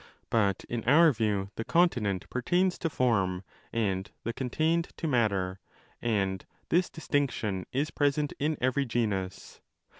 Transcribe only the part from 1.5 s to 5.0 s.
the continent pertains to form and the contained